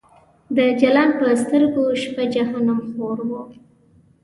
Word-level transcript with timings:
د 0.55 0.57
جلان 0.81 1.09
په 1.19 1.27
سترګو 1.41 1.83
شپه 2.01 2.23
جهنم 2.33 2.79
خور 2.91 3.17
و 3.29 3.31